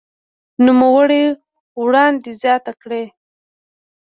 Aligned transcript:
نوموړي 0.65 1.23
وړاندې 1.83 2.29
زياته 2.41 2.73
کړې 2.81 3.03